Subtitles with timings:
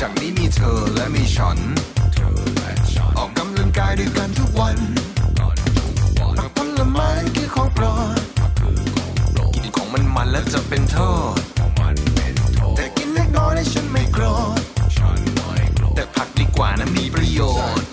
[0.00, 1.58] จากนี้มีเธอและมีฉัน
[3.18, 4.76] ออกกำลังกายด้วยกันทุกวัน
[6.38, 7.84] ผักผลไม้คือของโปร
[8.18, 8.20] ด
[9.54, 10.98] กินของมันมันแล้วจะเป็นโท
[11.36, 11.38] ษ
[12.76, 14.24] แต่กินเล็กน้อยและฉันไม่โกร
[14.58, 14.60] ธ
[15.94, 17.40] แต่ผักดีกว่านะมีประโย
[17.78, 17.86] ชน์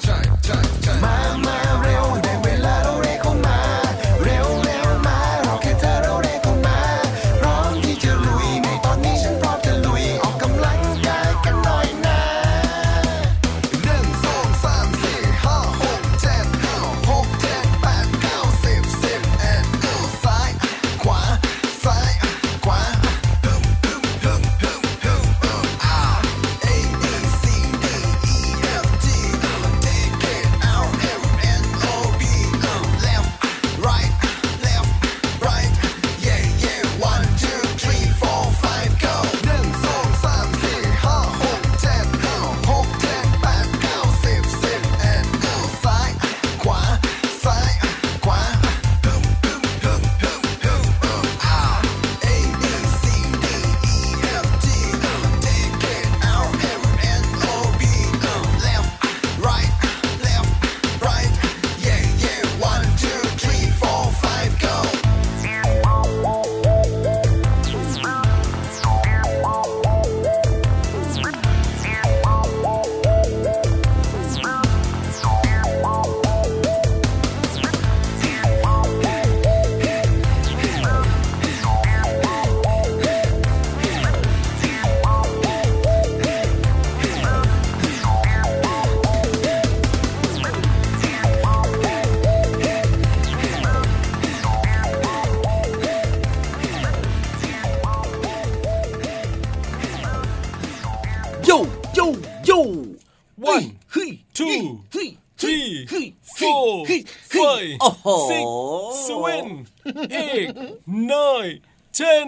[112.00, 112.28] nine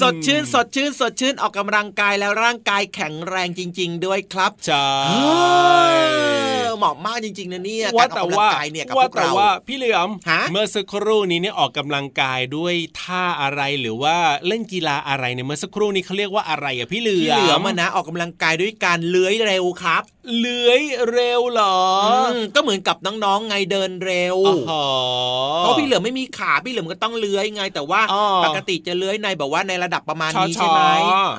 [0.00, 5.12] สดชื่น สดชื่น สดชื่นออกกำลังกายแล้วร่างกายแข็งแรงจริง ๆ ด้วยครับใช่เอ
[6.66, 14.16] อเหมาะมากจริงๆนะเนี่ยว่าการอแต่อกกำลัว่างกายเนี่ยกับพว่าวกแต่เราว่าพี่เหลือมฮะเมื่อสักครู่นี้เนี่ยออกกำลังกายด้วยท่าอะไรหรือว่า
[14.46, 20.02] เล่นกีฬาอะไรเนี่ยเมื่อสักครู่นี้เขาเรียกว่าอะไรอะพี่เหลือมที่เหลือมานะออกกำลังกายด้วยการเลื้อยเร็วครับ
[20.38, 20.82] เลื้อย
[21.12, 21.78] เร็วเหรอ
[22.32, 24.36] มก็เหมือนกับน้องๆไงเดินเร็ว
[24.70, 24.86] อ๋อ
[25.58, 30.80] เพราะพี่เหลือมไม่มีขาพี่เหลือมก็ต้องเลื้อยไง แต่ว่าอ๋อปกติจะเลื้อยในแบบว่าในระดับประมาณนี้ชอๆใช่ไหม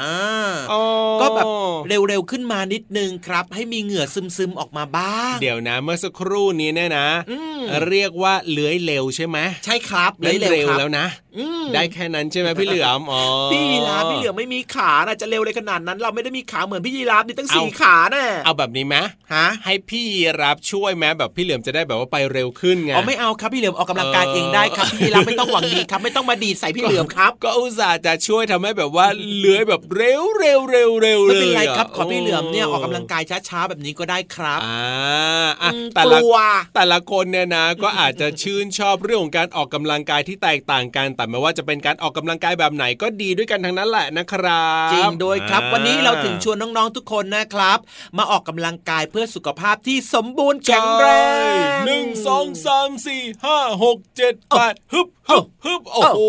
[0.04, 0.84] อ่าอ๋อ
[1.22, 1.46] ก็แบบ
[1.88, 4.06] เร็วๆขึ้นมานิดนึงครับ ให้มีเหงื่อ
[4.38, 11.06] ซึมๆออกมาบ้าง เดี๋ยวนะเมื่อสักครู่นี้เนี่ยนะอืมเรียกว่าเลื้อยเร็วใช่ไหมใช่ครับเลื้อยเร็วครับแล้วนะ
[11.38, 13.22] อืมได้แค่นั้นใช่ไหมพี่เหลือมอ๋อ
[13.52, 18.96] พี่ยีราฟพี่เหลือมไม่มีขาน่ะจะเร็วเลยขนาดนั้น เราไม่ได้มีขาเหมือนพี่ยีราฟนี่ตั้งสี่เอาขาแน่เอาแบบนี้ไหม
[19.34, 20.06] ฮะให้พี่
[20.42, 36.36] รับช่วยไหมแบบพี่เหลือมจะได้แบบว่าไปเร็วขึ้นไงอ๋อไม่เอาครับพี่เหลือมออกกำลังกายเออเองได้ครับพี่ยีราฟไม่ต้องหวังดีครับไม่ต้องมาดีดใส่พี่เหลือมครับ ก็อุตส่าห์จะช่วยทำให้แบบว่าเลื้อยแบบเร็วเร็วเร็วเร็วไม่เลยเป็นไระครับขอพี่เหลือมเนี่ยออกกำลังกายช้าๆแบบนี้ก็ได้ครับอ่าอะอืมแต่กละลัว
[36.76, 47.80] แต่ละคนเนี่ยนะ ก็อาจจะชื่นชอบเรื่องของการออกกำลังกายที่แตกต่างกันแต่ไม่ว่าจะเป็นการออกกำลังกายแบบไหนก็ดีด้วยกันทั้งนั้นแหละนะครับ จริงด้วยครับอ่วันนี้เราถึงชวนน้องๆทุกคนนะครับ
[48.18, 51.06] มาออกกำลังกายเพื่อสุขภาพที่สมบูรณ์แข็งแร
[51.52, 51.56] ง
[51.86, 56.20] หนึ่งสองสามสี่ห้าหกเจ็ดแปดฮึบฮึบฮึบโอ้โห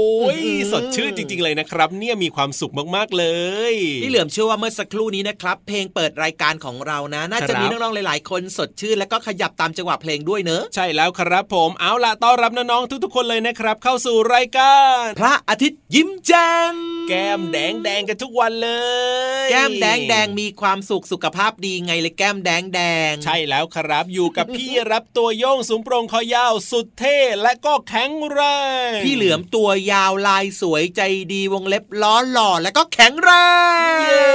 [0.73, 3.25] สดชื่นจริง ๆ เลยนะครับ เนี่ยมีความสุขมากๆเล
[3.73, 16.73] ยพี่เหลือมเชื่อว่าเมื่อสักครู่นี้นะครับ เพลงเปิดรายการของเรานะ น่าจะครับมีน้องๆหลาย ๆ คนสดชื่น แล้วก็ขยับตามจังหวะเพลงด้วยเนอะใช่แล้วครับผมเอาล่ะต้อนรับน้องๆทุกๆคนเลยนะครับ เข้าสู่รายการ พระอาทิตย์ยิ้มแจ้ง
[17.09, 18.71] แก้มแดงแดงๆกันทุกวันเล
[19.45, 22.81] ย แก้มแดงแดงมีความสุขสุขภาพดีไงเลยแก้มแดงแด
[23.11, 28.41] งใช่แล้วครับอยู่กับพี่รับตัวโยงสูงโปร่งคอยาวสุดเท่และก็แข็งแร
[28.89, 31.01] งพี่เหลือมตัวยาวลายสวยใจ
[31.33, 33.31] ดีวงเล็บล้อหล่อแล้วก็แข็งแร
[33.97, 34.27] งเย้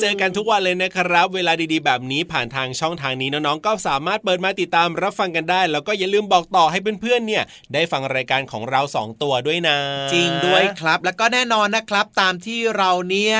[0.00, 7.44] เจอกันทุกวันเลยนะครับ เวลาดีๆ แบบนี้ผ่านทางช่องทางนี้น้องๆก็สามารถเปิดมาติดตามรับฟังกันได้ แล้วก็อย่าลืมบอกต่อให้เพื่อนๆเนี่ย
[7.74, 9.78] ได้ฟังรายการของเราสองตัวด้วยนะ
[10.12, 13.38] จริงด้วยครับ แล้วก็แน่นอนนะครับตามที่เราเนี่ย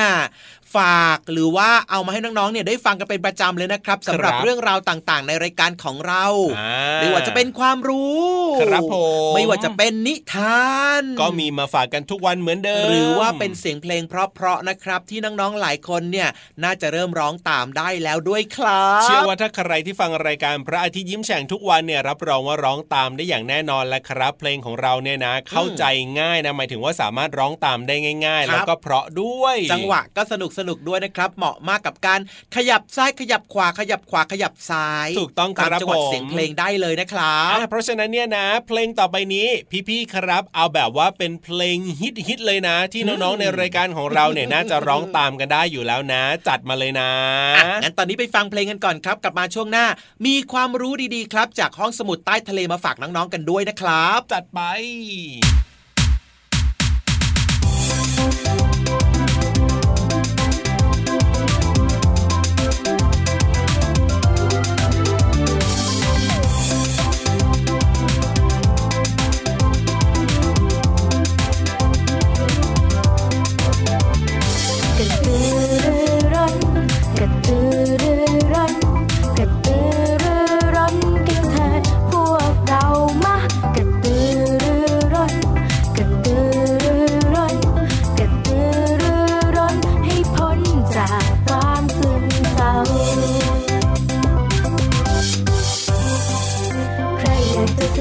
[0.77, 6.25] ฝากหรือว่าเอามาให้น้องๆเนี่ยได้ฟังกันเป็นประจำเลยนะครับสำหรับครับเรื่องราวต่างๆ ในรายการของเรา
[6.59, 8.25] อ่าไม่ว่าจะเป็นความรู้
[8.61, 8.95] ครับผ
[9.29, 10.65] มไม่ว่าจะเป็นนิทา
[11.01, 16.29] น ก็มีมาฝากกันทุกวันเหมือนเดิมหรือว่าเป็นเสียงเพลงเพราะๆนะครับ ที่น้องๆหลายคนเนี่ย
[16.63, 25.83] น่าจะเริ่มร้องตามได้แล้วด้วยครับ เชื่อว่าถ้าใครที่ฟังรายการพระอาทิตย์ยิ้มแฉ่งทุกวันเนี่ยรับรองว่าร้องตามได้อย่างแน่นอนแล้วครับ เพลงของเราเนี่ยนะ เข้าใจ
[26.19, 27.95] ง่ายนะหมายถึงว่าสามารถร้องตามได้
[28.25, 32.19] ง่าย ๆ แล้วก็เพราะด้วย จังหวะก็สนุกสนุกด้วยนะครับ เหมาะมากกับการ
[32.55, 39.47] ขยับซ้ายขยับขวาขยับขวาขยับซ้าย ถูกต้องคตามรับจังหวะผมเสียงเพลงได้เลยนะครับอะเพราะฉะนั้นเนี่ยนะ เพลงต่อไปนี้
[39.87, 47.11] พี่ๆครับ เอาแบบว่าเป็นเพลงฮิตๆเลยนะ ที่น้องๆในรายการของเราเนี่ยน่าจะร้องตามกันได้อยู่แล้วนะ จัดมาเลยนะ
[47.57, 49.85] อะงั้นตอนนี้ไปฟังเพลงกันก่อนครับกลับมาช่วงหน้า
[50.25, 54.59] มีความรู้ดีๆครับ จากห้องสมุดใต้ทะเลมาฝากน้องๆกันด้วยนะครับ จัดไป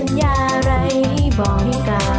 [0.04, 0.72] สัญญาอะไร
[1.38, 2.13] บอกให้กล่าว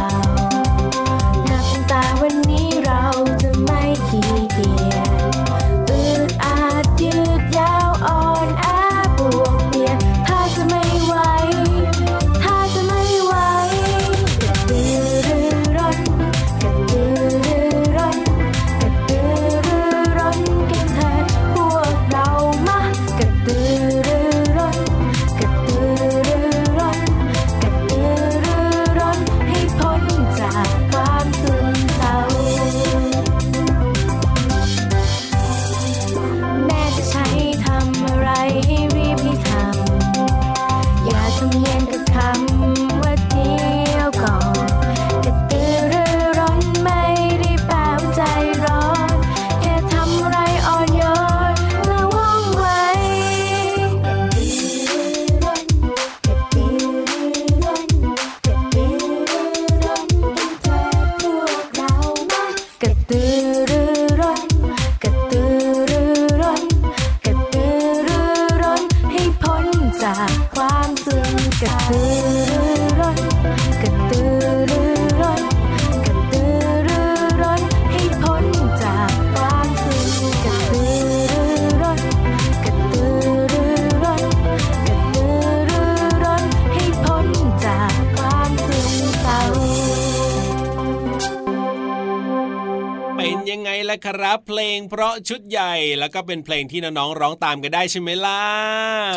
[94.78, 98.42] งเพราะชุดใหญ่แล้วก็เป็นเพลงที่น้องๆร้องตามกันได้ใช่ไหมล่ะ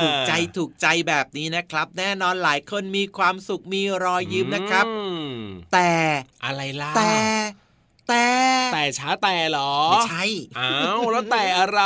[0.02, 4.96] ถูกใจถูกใจแบบนี้นะครับ แน่นอนหลายคนมีความสุขมีรอยยิ้มนะครับอื
[5.30, 5.34] ม
[5.74, 5.92] แต่
[6.46, 7.16] อะไรล่ะแต่
[8.10, 8.28] แต่
[8.74, 10.24] แต่ช้าแต่เหรอไม่ใช่
[10.60, 11.82] อ้าวแล้วแต่อะไร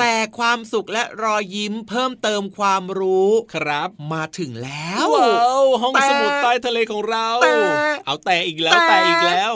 [0.00, 7.50] แต่ความสุขและรอยยิ้มเพิ่มเติมความรู้ครับ มาถึงแล้วว้าวห้องแต่สมุดใต้ทะเลของเราแต่
[8.06, 9.52] เอาแต่อีกแล้วแต่อีกแล้ว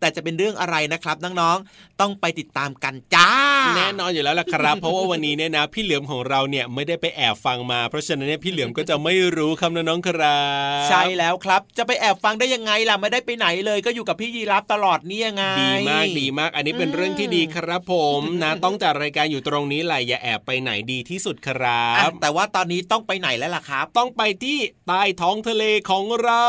[0.00, 3.32] แต่จะเป็นเรื่องอะไรนะครับน้องๆต้องไปติดตามกันจ้า
[3.76, 10.40] แน่นอนอยู่แล้วล่ะครับ เพราะว่าวันนี้เนี่ยนะ พี่เหลือมของเราเนี่ยไม่ได้ไปแอบฟังมา เพราะฉะนั้นเนี่ยพี่เหลือมก็จะไม่รู้คำน้องๆครั
[10.84, 26.46] บใช่แล้วครับ จะไปแอบฟังได้ยังไงล่ะไม่ได้ไปไหนเลยก็อยู่กับพี่ยีรับตลอดเนี่ยไง ดีมากดีมาก อันนี้เป็นอืมเรื่องที่ดีครับผมนะต้องจัดรายการอยู่ตรงนี้แหละอย่าแอบไปไหนดีที่สุดครัอะบแต่ว่าตอนนี้ต้องไปไหนแล้วล่ะครับ ต้องไปที่ใต้ท้องทะเลของเรา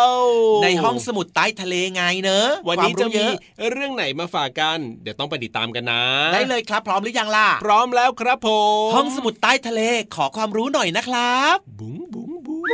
[0.63, 3.34] ในห้องสมุดใต้ทะเลไงเนอะวันนี้ควาจะรู้เยมีอะ
[3.72, 6.03] เรื่องไหนมาฝากกัน เดี๋ยวต้องไปติดตามกันนะ
[6.34, 8.50] ได้เลยครับ พร้อมหรือยังล่ะ พร้อมแล้วครับผ
[8.88, 9.81] มห้องสมุดใต้ทะเล
[10.15, 12.69] ขอความรู้หน่อยนะครับ บุ๋งบุ๋งบุ๋ง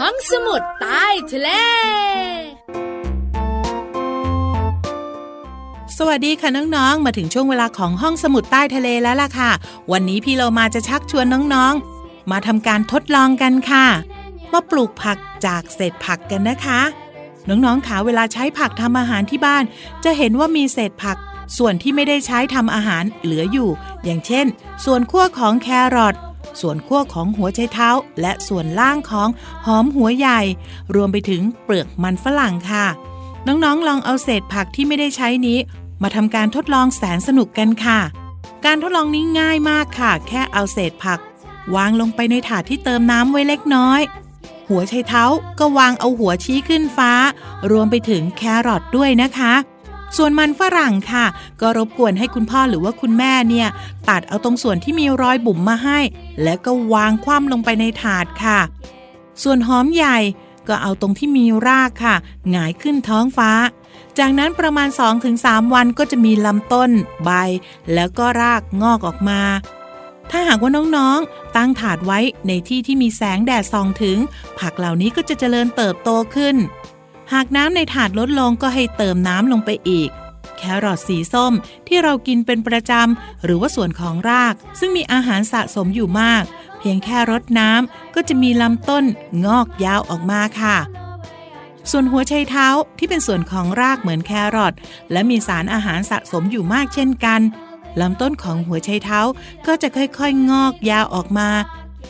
[0.00, 1.48] ห้องสมุดใต้ทะเล
[5.98, 9.50] สวัสดีค่ะน้องๆ มาถึงช่วงเวลาของห้องสมุดใต้ทะเลแล้วล่ะค่ะ
[9.92, 13.86] วันนี้พี่เรามาจะชักชวนน้องๆ มาทำการทดลองกันค่ะ
[14.52, 16.80] มาปลูกผักจากเศษผักกันนะคะ
[17.48, 19.64] น้องๆคะเวลาใช้ผักทำอาหารที่บ้าน
[20.04, 21.16] จะเห็นว่ามีเศษผัก
[21.58, 23.70] ส่วนที่ไม่ได้ใช้ทำอาหารเหลืออยู่
[24.04, 24.46] อย่างเช่น
[24.84, 26.14] ส่วนขั้วของแครอท
[26.60, 29.28] ส่วนขั้วของหัวไชเท้า และส่วนล่างของ
[29.66, 30.40] หอมหัวใหญ่
[30.94, 32.86] รวมไปถึงเปลือกมันฝรั่งค่ะ
[33.46, 35.58] น้องๆ ลองเอาเศษผักที่ไม่ได้ใช้นี้
[36.02, 38.00] มาทำการทดลองแสนสนุกกันค่ะ
[38.64, 41.20] การทดลองนี้ง่ายมากค่ะ แค่เอาเศษผัก
[41.74, 44.00] วางลงไปในถาดที่เติมน้ำไว้เล็กน้อย
[44.68, 45.24] หัวไชเท้า
[45.58, 47.12] ก็วางเอาหัวชี้ขึ้นฟ้า
[47.70, 49.54] รวมไปถึงแครอทด้วยนะคะ
[50.16, 51.26] ส่วนมันฝรั่งค่ะ
[51.60, 53.68] ก็รบกวนให้คุณพ่อหรือว่าคุณแม่เนี่ย
[54.08, 55.98] ตัดเอาตรงส่วนที่มีรอยบุ๋มมาให้
[56.42, 58.58] แล้วก็วางคว่ำลงไปในถาดค่ะ
[59.42, 60.18] ส่วนหอมใหญ่
[60.68, 62.14] ก็เอาตรงที่มีรากค่ะ
[62.50, 63.50] หงายขึ้นท้องฟ้า
[64.18, 64.88] จากนั้นประมาณ
[65.30, 66.90] 2-3 วันก็จะมีลำต้น
[67.24, 67.30] ใบ
[67.94, 69.42] แล้วก็รากงอกออกมา
[70.30, 74.18] ถ้าหากว่าน้องๆ ตั้งถาดไว้ในที่ที่มีแสงแดดส่องถึง
[74.58, 76.56] ผักเหล่านี้ก็จะเจริญเติบโตขึ้น
[77.32, 80.10] หากน้ำในถาดลดลงก็ให้เติมน้ำลงไปอีก
[80.58, 81.52] แครอทสีส้ม
[81.88, 86.42] ที่เรากินเป็นประจำ หรือว่าส่วนของราก ซึ่งมีอาหารสะสมอยู่มาก
[86.78, 89.04] เพียงแค่รดน้ำก็จะมีลำต้น
[89.46, 90.76] งอกยาวออกมาค่ะ
[91.90, 92.66] ส่วนหัวไชเท้า
[92.98, 94.72] ที่เป็นส่วนของรากเหมือนแครอท
[95.12, 97.40] และมีสารอาหารสะสมอยู่มากเช่นกัน
[98.00, 99.20] ลำต้นของหัวไชเท้า
[99.66, 101.48] ก็จะค่อยๆ งอกยาวออกมา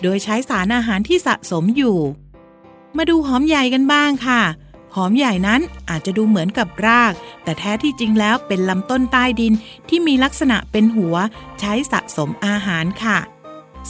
[0.03, 1.99] โดยใช้สารอาหารที่สะสมอยู่
[2.97, 4.43] มาดูหอมใหญ่กันบ้างค่ะ
[4.95, 7.13] หอมใหญ่นั้นอาจจะดูเหมือนกับราก
[7.43, 9.53] แต่แท้ที่จริงแล้วเป็นลำต้นใต้ดิน
[9.89, 11.17] ที่มีลักษณะเป็นหัว
[11.61, 13.19] ใช้สะสมอาหารค่ะ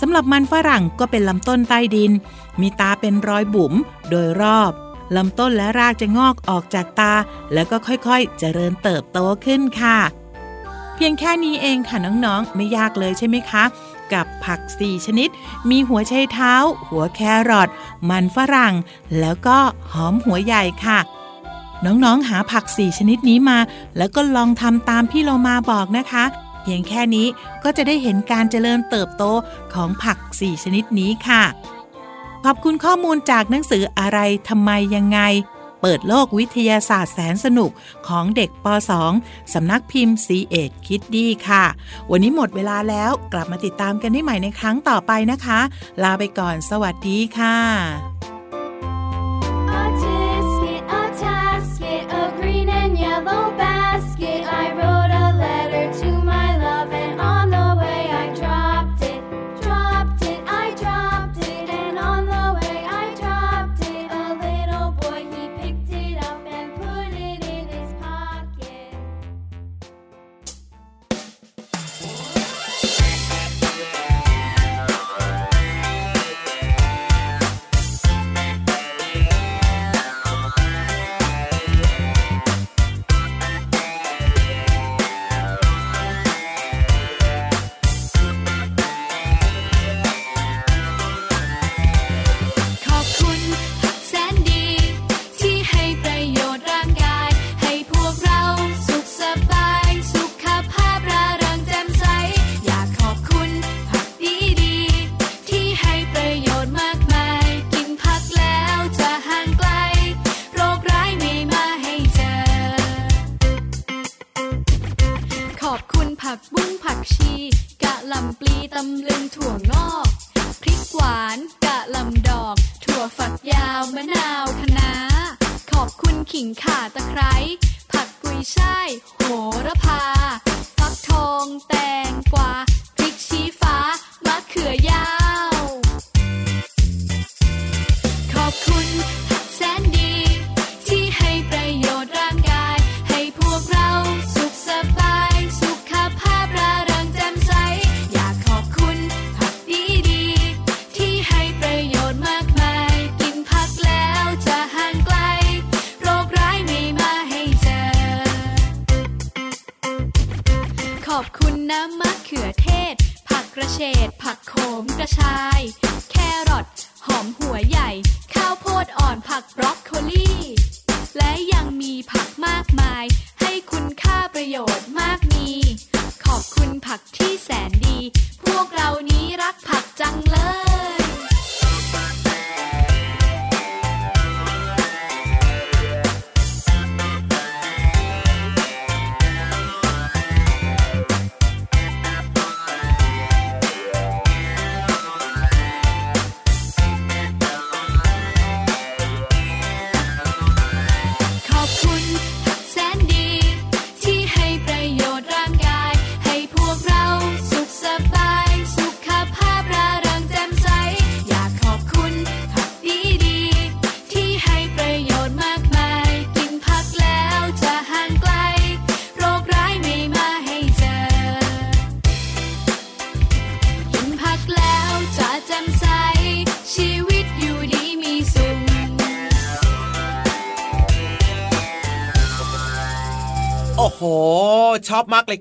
[0.01, 2.13] สำหรับมันฝรั่งก็เป็นลำต้นใต้ดิน
[2.61, 3.75] มีตาเป็นรอยบุ๋ม
[4.11, 4.73] โดยรอบ
[5.17, 7.15] ลำต้นและรากจะงอกออกจากตา
[7.53, 9.99] แล้วก็ค่อยๆ เจริญเติบโตขึ้นค่ะ
[10.95, 13.65] เพียงแค่นี้เองค่ะน้องๆ ไม่ยากเลยใช่ไหมคะ
[14.13, 15.29] กับผัก 4 ชนิด
[15.71, 16.55] มีหัวไชเท้า
[16.89, 17.21] หัวแค
[17.51, 17.69] รอท
[18.11, 18.75] มันฝรั่ง
[19.21, 19.59] แล้วก็
[19.93, 20.99] หอมหัวใหญ่ค่ะ
[21.85, 23.59] น้องๆ หาผัก 4 ชนิดนี้มา
[23.97, 26.25] แล้วก็ลองทำตามพี่โลมาบอกนะคะ
[26.63, 27.27] เพียงแค่นี้
[27.63, 29.25] ก็จะได้เห็นการเจริญเติบโต
[29.75, 31.43] ของผัก 4 ชนิดนี้ค่ะ
[32.45, 35.21] ขอบคุณข้อมูลจากหนังสืออะไรทำไมยังไง
[35.81, 37.71] เปิดโลกวิทยาศาสตร์แสนสนุก
[38.09, 38.67] ของเด็กป
[39.11, 41.65] .2 สำนักพิมพ์ c ีเอ็ดคิดดีค่ะ
[42.11, 45.61] วันนี้หมดเวลาแล้วกลับมาติดตามกันได้ใหม่ในครั้งต่อไปนะคะ
[46.03, 48.34] ลาไปก่อนสวัสดีค่ะ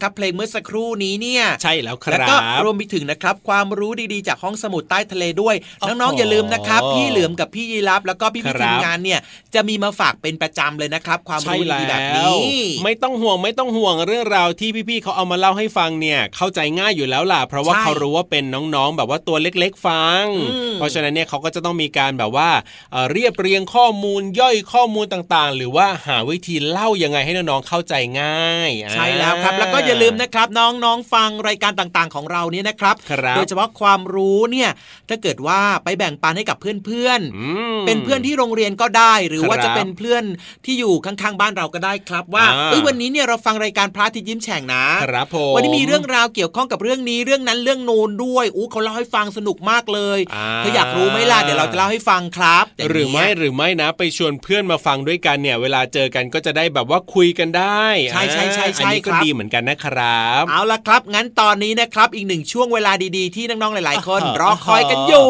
[0.01, 9.19] ครับเพลงเมื่อสักครู่นี้เนี่ยใช่แล้วคแล้วรัก็บรวมไปถึงนะครับความรู้ดีๆจากห้องสมุดใต้ทะเลด้วยโอ้โหน้องๆอย่าลืมนะครับ พี่เหลือมกับพี่ยีรับแล้วก็พี่ครัพี่บทีมงานเนี่ย
[9.55, 12.43] จะมีมาฝากเป็นประจำเลยนะครับ ความใช่รู้แล้ดีๆแบบวนี้
[12.83, 18.43] ไม่ต้องห่วงไม่ต้องห่วงเรื่องราวที่พี่ๆเขาเอามาเล่าให้ฟังเนี่ยเข้าใจง่ายอยู่แล้วล่ะ เพราะว่าใช่เขารู้ว่าเป็น
[18.75, 22.49] น้องๆ แบบว่าตัวเล็กๆฟังอืมเพราะฉะนั้นเนี่ยเขาก็จะต้องมีการแบบว่า
[22.91, 34.69] เอ่อเรียบเรียงข้อมูลย่อยข้อมูลต่างๆ หรือว่าหาวิธีเล่ายังไงให้น้องๆเข้าใจง่าย ใช่แล้วครับแล้วก็อย่าลืมนะครับน้องๆฟังรายการต่างๆ ของเราเนี่ยนะครับครับโดยเฉพาะความรู้เนี่ย
[35.09, 40.23] ถ้าเกิดว่าไปแบ่งปันให้กับเพื่อนอืมๆเป็นเพื่อนที่โรงเรียนก็ได้หรือว่าครับจะเป็นเพื่อน
[40.65, 65.25] ที่อยู่ข้างๆบ้านเราก็ได้ครับว่าอ่าเอ้ยวันนี้เนี่ยเราฟังรายการพระอาทิตย์ยิ้มแฉ่งนะครับผมวันนี้มีเรื่องราวเกี่ยวข้องกับเรื่องนี้เรื่องนั้นเรื่องนูนด้วยอู้เขาเล่าให้ฟังสนุกมากเลยอ่าถ้าอยากรู้ไหมล่ะเดี๋ยวเราจะเล่าให้ฟังครับย่างหรือไม่เงี้ยหรือไม่นะ ไปชวนเพื่อนมาฟังด้วยกันเนี่ย เวลาเจอกันก็จะได้แบบว่าคุยกันได้ ใช่ใช่ใช่ใช่อันนี้ก็ครับดีเหมือนกันนะครับ เอาละครับ งั้นตอนนี้นะครับอีกหนึ่งช่วงเวลาดีๆ ที่น้องๆหลาย ๆ คนอ่ารอคอยกันอยู่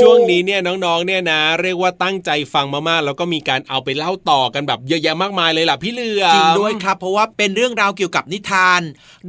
[0.00, 8.80] ช่วงนี้เนี่ยน้องๆเนี่ยนะ เรียกว่าตั้งใจฟังมากๆแล้วก็มีการเอาไปเล่าต่อกันแบบเยอะแยะมากมายเลยล่ะพี่เหลือมจริงด้วยครับ เพราะว่าเป็นเรื่องราวเกี่ยวกับนิทาน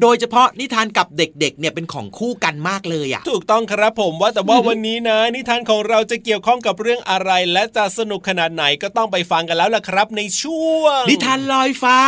[0.01, 11.99] โดยเฉพาะนิทานกับเด็กๆ เนี่ยเป็นของคู่กันมากเลยอะถูกต้องครับผมว่าแต่ว่าวันนี้นะ นิทานของเราจะเกี่ยวข้องกับเรื่องอะไร และจะสนุกขนาดไหนก็ต้องไปฟังกันแล้วล่ะครับ ในช่วง นิทานลอยฟ้า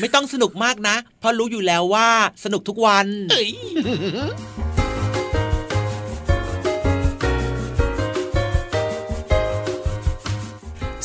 [0.00, 2.08] ไม่ต้องสนุกมากนะเพราะรู้อยู่แล้วว่า
[2.44, 3.50] สนุกทุกวันเอ้ย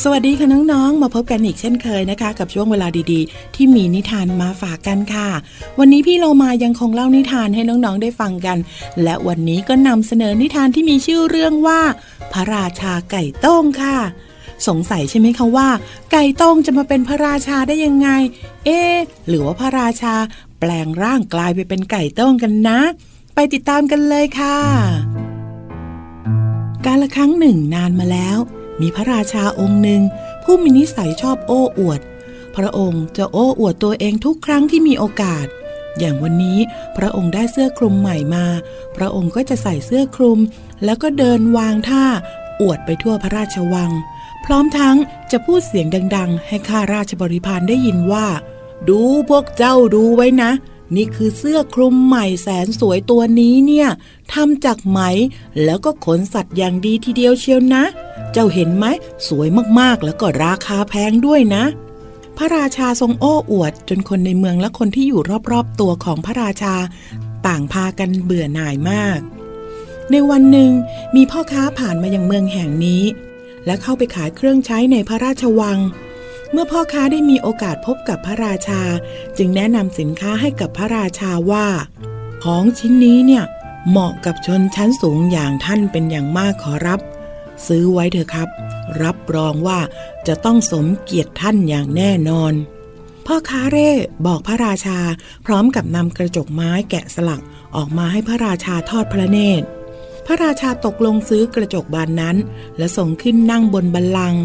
[0.06, 5.30] สวัสดีค่ะน้องๆ มาพบกันอีกเช่นเคยนะคะ กับช่วงเวลาดีๆ ที่มีนิทานมาฝากกันค่ะ
[5.80, 8.58] วันนี้พี่เรามายังคงเล่านิทานให้น้องๆได้ฟังกัน
[9.04, 11.82] และวันนี้ก็นำเสนอนิทานที่มีชื่อเรื่องว่า
[12.32, 13.98] พระราชาไก่โต้งค่ะ
[14.68, 15.70] สงสัยใช่ไหมคะว่า
[16.12, 18.10] ไก่ต้งจะมาเป็นพระราชาได้ยังไง
[18.66, 18.80] เอ๊
[19.28, 20.16] หรือว่าพระราชา
[20.60, 22.80] แปลงร่างกลายไปเป็นไก่ต้งกันนะ
[23.36, 24.58] ไปติดตามกันเลยค่ะ
[26.86, 28.38] การละครั้งหนึ่งนานมาแล้ว
[28.82, 30.02] มีพระราชาองค์หนึ่ง
[30.44, 32.02] ผู้มีนิสัยชอบโอ้อวด
[32.56, 35.46] พระองค์จะโอ้อวดตัวเองทุกครั้งที่มีโอกาส
[36.00, 36.60] อย่างวันนี้
[36.98, 38.46] พระองค์ได้เสื้อคลุมใหม่มา
[38.98, 40.40] พระองค์ก็จะใส่เสื้อคลุม
[40.84, 42.04] แล้วก็เดินวางท่า
[42.62, 43.92] อวดไปทั่วพระราชวัง
[44.52, 44.96] ร้อมทั้ง
[45.32, 48.28] จะพูดเสียงดัง ๆ ให้ข้าราชบริพารได้ยินว่า
[48.90, 50.52] ดูพวกเจ้าดูไว้นะ
[50.96, 53.90] นี่คือเสื้อคลุมใหม่แสนสวยตัวนี้เนี่ย
[54.34, 55.00] ทำจากไหม
[55.64, 57.84] แล้วก็ขนสัตว์อย่างดีทีเดียวเชียวนะ
[58.32, 58.86] เจ้าเห็นไหม
[59.28, 59.48] สวย
[59.80, 61.64] มากๆแล้วก็ราคาแพงด้วยนะ
[62.38, 66.76] พระราชาทรงโอ้อวด จนคนในเมืองและคนที่อยู่รอบๆ ตัวของพระราชา
[67.48, 69.20] ต่างพากันเบื่อหน่ายมาก
[70.12, 70.72] ในวันหนึ่ง
[71.16, 73.04] มีพ่อค้าผ่านมายังเมืองแห่งนี้
[73.66, 75.80] และเข้าไปขายเครื่องใช้ในพระราชวัง
[76.52, 78.82] เมื่อพ่อค้าได้มีโอกาสพบกับพระราชา
[79.38, 81.68] จึงแนะนำสินค้าให้กับพระราชาว่า
[82.44, 83.44] ของชิ้นนี้เนี่ย
[83.90, 87.00] เหมาะกับชนชั้นสูงอย่างท่านเป็นอย่างมากขอรับ
[87.68, 88.50] ซื้อไว้เถอะครับ
[89.02, 89.80] รับรองว่า
[90.28, 92.54] จะต้องสมเกียรติท่านอย่างแน่นอน
[93.26, 93.90] พ่อค้าเร่
[94.26, 95.00] บอกพระราชา
[95.46, 97.42] พร้อมกับนำกระจกไม้แกะสลัก
[97.76, 99.66] ออกมาให้พระราชาทอดพระเนตร
[100.26, 102.38] พระราชาตกลงซื้อกระจกบานนั้น
[102.78, 104.42] และส่งขึ้นนั่งบนบัลลังก์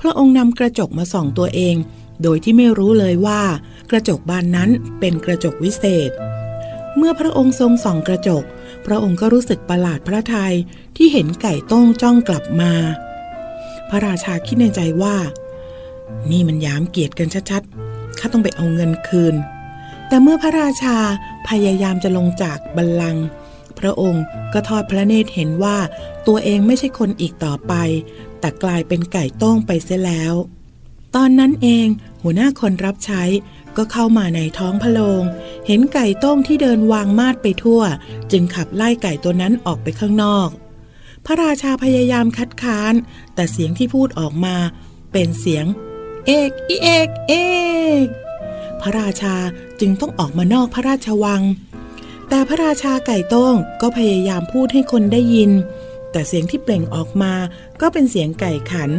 [0.00, 1.76] พระองค์นำกระจกมาส่องตัวเอง
[2.22, 3.42] โดยที่ไม่รู้เลยว่า
[3.90, 6.10] กระจกบานนั้นเป็นกระจกวิเศษ
[6.96, 8.44] เมื่อพระองค์ทรงส่องกระจก
[8.86, 10.54] พระองค์ก็รู้สึกประหลาดพระทัย
[10.96, 12.72] ที่เห็นไก่ต้งจ้องกลับมา
[13.90, 15.16] พระราชาคิดในใจว่า
[16.30, 19.34] นี่มันยามเกียรติกันชัดๆข้าต้องไปเอาเงินคืน
[20.08, 20.96] แต่เมื่อพระราชา
[21.48, 23.24] พยายามจะลงจากบัลลังก์
[23.80, 25.78] พระองค์ก็ทอดพระเนตรเห็นว่า
[26.26, 27.74] ตัวเองไม่ใช่คนอีกต่อไป
[28.40, 30.34] แต่กลายเป็นไก่โต้งไปเสียแล้ว
[31.16, 31.86] ตอนนั้นเอง
[32.22, 33.22] หัวหน้าคนรับใช้
[33.76, 35.22] ก็เข้ามาในท้องพระโลง
[35.66, 37.82] เห็นไก่ต้งที่เดินวางมาดไปทั่ว
[38.32, 40.48] จึงขับไล่ไก่ตัวนั้นออกไปข้างนอก
[41.26, 42.94] พระราชาพยายามคัดค้าน
[43.34, 44.56] แต่เสียงที่พูดออกมา
[45.12, 45.66] เป็นเสียง
[46.26, 47.34] เอกอีเอกเอ
[48.04, 48.06] ก
[48.80, 49.36] พระราชา
[49.80, 51.42] จึงต้องออกมานอกพระราชวัง
[52.30, 55.50] แต่พระราชาไก่ต้งก็พยายามพูดให้คนได้ยิน
[56.12, 57.32] แต่เสียงที่เปล่งออกมา
[57.80, 58.90] ก็เป็นเสียงไก่ขัน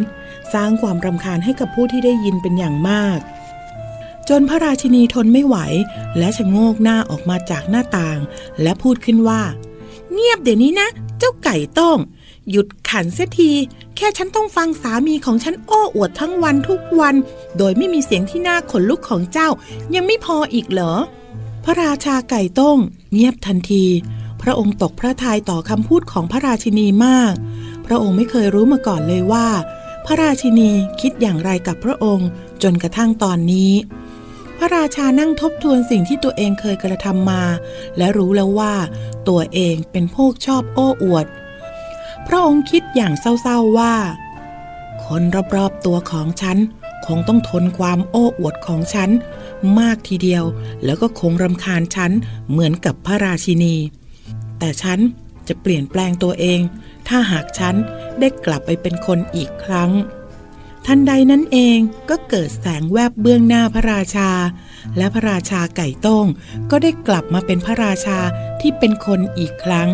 [0.53, 3.19] สร้างความรำคาญให้กับผู้ที่ได้ยินเป็นอย่างมาก
[4.29, 5.57] จนพระราชินีทนไม่ไหว
[6.17, 8.19] และชะโงกหน้าออกมาจากหน้าต่าง
[8.61, 9.41] และพูดขึ้นว่า
[10.13, 10.89] เงียบเดี๋ยวนี้นะ
[11.19, 11.97] เจ้าไก่ต้ง
[12.49, 13.51] หยุดขันเสียที
[13.95, 17.15] แค่ฉันต้องฟังสามีของฉันโอ้อวดทั้งวันทุกวัน
[17.57, 19.49] โดยไม่มีเสียงที่น่าขนลุกของเจ้า
[19.95, 20.93] ยังไม่พออีกเหรอ
[21.63, 22.77] พระราชาไก่ต้ง
[23.13, 23.85] เงียบทันที
[24.41, 27.33] พระองค์ตกพระทัยต่อคำพูดของพระราชินีมาก
[27.85, 29.47] พระองค์ไม่เคยรู้มาก่อนเลยว่า
[30.05, 30.71] พระราชินี
[31.01, 32.27] คิดอย่างไรกับพระองค์
[32.63, 33.71] จนกระทั่งตอนนี้
[34.57, 37.43] พระราชานั่งทบทวนสิ่งที่ตัวเองเคยกระทำมา
[37.97, 38.73] และรู้แล้วว่า
[39.27, 41.25] ตัวเองเป็นพวกชอบโอ้อวด
[42.27, 43.95] พระองค์คิดอย่างเศร้าๆว่า
[45.05, 45.21] คน
[45.55, 46.57] รอบๆตัวของฉัน
[47.05, 49.09] คงต้องทนความโอ้อวดของฉัน
[49.79, 50.43] มากทีเดียว
[50.85, 52.11] แล้วก็คงรำคาญฉัน
[52.49, 53.75] เหมือนกับพระราชินี
[54.59, 54.99] แต่ฉัน
[55.47, 56.59] จะเปลี่ยนแปลงตัวเอง
[57.07, 57.75] ถ้าหากฉัน
[58.19, 59.91] ได้กลับไปเป็นคนอีกครั้ง
[60.85, 61.77] ทันใดนั้นเอง
[62.09, 64.29] ก็เกิดแสงแวบเบื้องหน้าพระราชา
[64.97, 66.25] และพระราชาไก่ต้ง
[66.71, 68.19] ก็ได้กลับมาเป็นพระราชา
[68.61, 69.89] ที่เป็นคนอีกครั้ง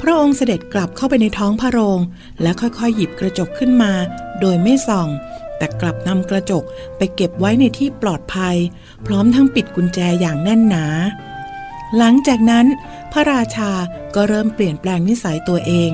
[0.00, 2.00] พระองค์เสด็จกลับเข้าไปในท้องพระโรง
[2.42, 3.92] และค่อยๆ หยิบกระจกขึ้นมา
[4.40, 5.08] โดยไม่ส่อง
[5.60, 6.64] แต่กลับนำกระจก
[6.96, 8.56] ไปเก็บไว้ในที่ปลอดภัย
[9.06, 10.86] พร้อมทั้งปิดกุญแจอย่างแน่นหนา
[11.96, 12.66] หลังจากนั้น
[13.12, 13.70] พระราชา
[14.14, 15.90] ก็เริ่มเปลี่ยนแปลงนิสัยตัวเอง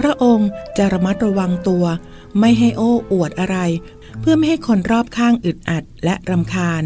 [0.00, 1.84] พระองค์จะระมัดระวังตัว
[2.38, 3.58] ไม่ให้โอ้อวดอะไร
[4.20, 6.82] เพื่อไม่ให้คนรอบข้างอึดอัดและรำคาญ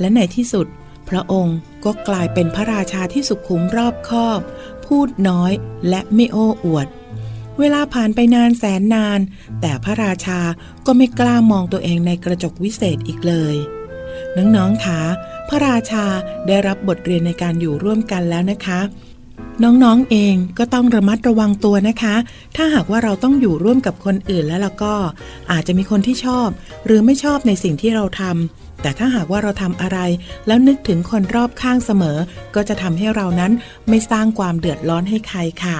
[0.00, 0.66] และในที่สุด
[1.08, 4.40] พระองค์ก็กลายเป็นพระราชาที่สุขุมรอบคอบ
[4.86, 5.52] พูดน้อย
[5.88, 6.86] และไม่โอ้อวด
[7.60, 9.20] เวลาผ่านไปนานแสนนาน
[9.60, 10.40] แต่พระราชา
[10.86, 13.56] ก็ไม่กล้ามองตัวเองในกระจกวิเศษอีกเลย
[14.36, 15.02] น้องๆคะ
[15.48, 16.04] พระราชา
[16.46, 18.80] ได้รับบทเรียนในการอยู่ร่วมกันแล้วนะคะ
[19.62, 22.14] น้องๆเองก็ต้องระมัดระวังตัวนะคะ
[22.56, 24.94] ถ้าหากว่าเราต้องอยู่ร่วมกับคนอื่นแล้วเราก็
[25.52, 26.48] อาจจะมีคนที่ชอบ
[26.86, 29.98] หรือไม่ชอบในสิ่งที่เราทำแต่ถ้าหากว่าเราทำอะไร
[30.46, 32.18] แล้วนึกถึงคนรอบข้างเสมอ
[32.54, 33.52] ก็จะทำให้เรานั้น
[33.88, 35.76] ไม่สร้างความเดือดร้อนให้ใครค่ะ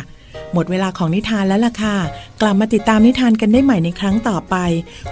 [0.53, 1.97] หมดเวลาของนิทานแล้วล่ะค่ะ
[2.41, 4.57] กลับมาติดตามนิทานกันได้ใหม่ในครั้งต่อไป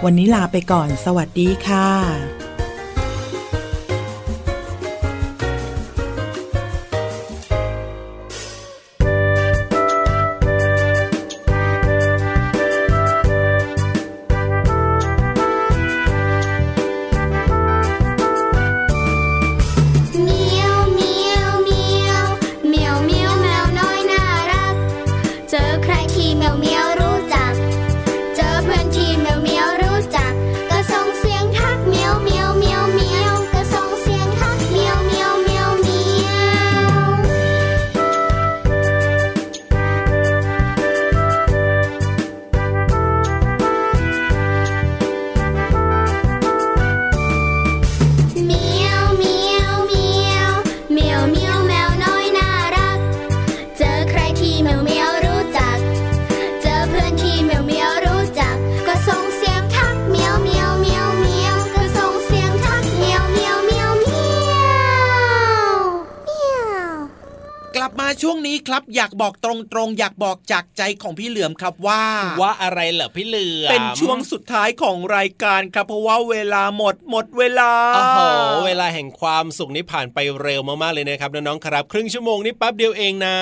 [0.03, 2.62] วันนี้ลาไปก่อน สวัสดีค่ะ
[69.13, 69.47] บอยากบอกต
[69.77, 72.03] รงๆ อยากบอกจากใจของพี่เหลือมครับว่า
[72.41, 78.19] ว่าอะไรเหรอพี่เหลือมเป็นช่วงสุดท้ายของรายการครับเพราะว่าเวลาหมดหมดเวลาโอ้โห
[78.65, 83.37] เวลาแห่งความสุขนี่ผ่านไปเร็วมากๆเลยนะครับน้องๆครับ ครึ่งชั่วโมงนี่แป๊บเดียวเองนะ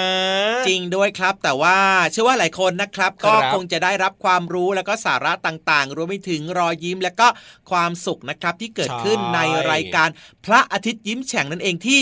[0.67, 1.77] จริงด้วยครับแต่ว่า
[2.11, 7.27] เชื่อว่าหลายคนนะครับครัก็บคงจะได้รับความรู้แล้วก็สาระต่างๆ รวมไปถึงรอยยิ้มและก็
[7.71, 9.39] ความสุขนะครับที่เกิดขึ้นใน
[9.71, 10.09] รายการ
[10.45, 12.01] พระอาทิตย์ยิ้มแฉ่งนั่นเองที่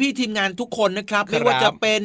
[0.00, 2.02] พี่ๆทีมงานทุกคนนะครับครับไม่ว่าจะเป็น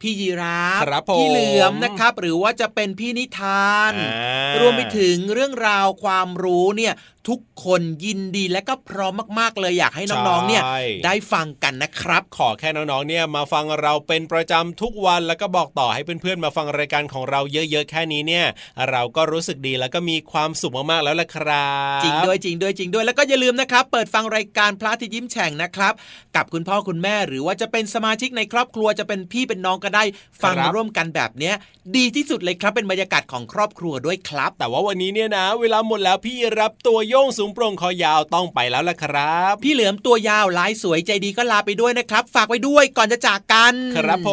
[0.00, 6.94] พี่ยีราฟครับผมพี่เหลือมนะครับ หรือว่าจะเป็นพี่นิทานอ่ารวมไปถึงเรื่องราวความรู้เนี่ย
[7.28, 18.46] ทุกคนยินดีและก็พร้อมมากๆ เลยอยากให้น้องๆ เนี่ยใช่ได้ฟังกันนะครับ ขอแค่น้องๆ เนี่ยมาฟังเราเป็นประจำทุกวันแล้วก็บอกต่อให้เพื่อนๆ มาฟังรายการของเราเยอะๆ แค่นี้เนี่ย
[18.90, 25.92] เราก็รู้สึกดีแล้วก็มีความสุขมากๆ แล้วล่ะครับ จริงด้วยจริงด้วยจริงด้วยแล้วก็อย่าลืมนะครับ เปิดฟังรายการพระอาทิตย์ยิ้มแฉ่งนะครับ
[26.36, 30.04] กับคุณพ่อคุณแม่หรือว่าจะเป็นสมาชิกในครอบครัวจะเป็นพี่เป็นน้องก็ได้
[30.42, 31.54] ฟังครับร่วมกันแบบเนี้ย
[31.96, 44.30] ดีที่สุดเลยครับเป็นบรรยากาศของครอบครัวด้วยครับ แต่ว่าวันนี้เนี่ยนะ เวลาหมดแล้วพี่รับตัวโยงสูงโปร่งคอยาวต้องไปแล้วล่ะครับ พี่เหลือมตัวยาวลายสวยใจดีก็ลาไปด้วยนะครับ ฝากไว้ด้วยก่อนจะจากกัน ครับผ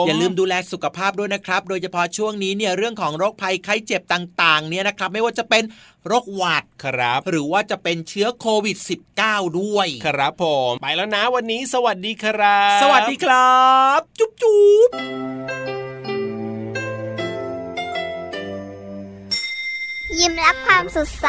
[0.00, 5.62] มอย่าลืมดูแลสุขภาพด้วยนะครับ โดยเฉพาะช่วงนี้เนี่ยเรื่องของโรคภัยไข้เจ็บต่างๆ เนี่ยนะครับ ไม่ว่าจะเป็น
[6.06, 8.76] โรคหวัดครับ หรือว่าจะเป็นเชื้อโควิด
[9.18, 13.60] -19 ด้วย ครับผม ไปแล้วนะวันนี้ สวัสดีครับ สวัสดีครั
[13.96, 14.90] บ จุ๊บจุ๊บ
[20.18, 21.28] ยิ้มรับความสดใส